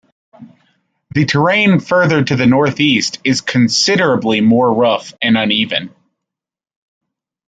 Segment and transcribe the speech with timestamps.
[1.13, 5.93] The terrain farther to the northeast is considerably more rough and uneven.